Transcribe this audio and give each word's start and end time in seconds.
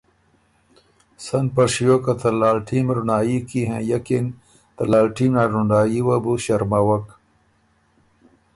سن 1.25 1.45
په 1.55 1.63
شیو 1.73 1.95
که 2.05 2.13
ته 2.21 2.29
لالټېن 2.41 2.85
رونړايي 2.95 3.37
کی 3.49 3.61
هېئکِن 3.71 4.25
ته 4.75 4.83
لالټېن 4.91 5.33
ا 5.41 5.43
رونړايي 5.53 5.99
وه 6.03 6.17
بو 6.23 6.33
ݭرموَک 6.43 7.05